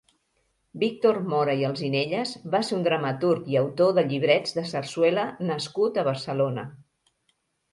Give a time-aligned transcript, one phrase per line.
[0.83, 6.01] Víctor Mora i Alzinelles va ser un dramaturg i autor de llibrets de sarsuela nascut
[6.01, 6.67] a Barcelona.